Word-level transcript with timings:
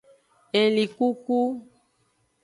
Elinkuku. 0.61 1.37